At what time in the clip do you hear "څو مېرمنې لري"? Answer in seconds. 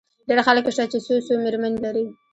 1.25-2.05